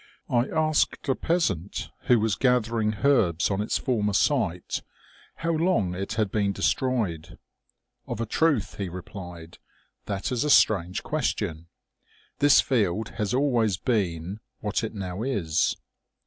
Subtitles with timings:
[0.31, 4.81] I asked a peasant who was gathering herbs on its former site,
[5.35, 7.37] how long it had been destroyed.
[7.73, 11.67] * Of a truth,' he replied, * that is a strange question.
[12.39, 15.77] This field has always been what it now is.'